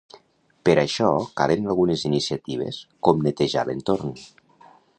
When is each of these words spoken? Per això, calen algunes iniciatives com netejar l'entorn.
Per 0.67 0.73
això, 0.83 1.09
calen 1.41 1.67
algunes 1.73 2.05
iniciatives 2.09 2.79
com 3.09 3.21
netejar 3.27 3.67
l'entorn. 3.69 4.17